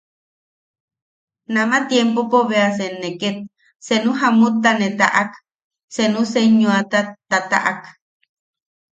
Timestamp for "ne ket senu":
3.01-4.11